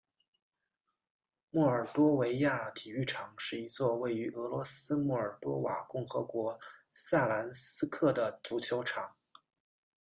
[1.51, 6.59] 莫尔多维亚体育场是一座位于俄罗斯莫尔多瓦共和国
[6.91, 9.13] 萨兰斯克的足球场。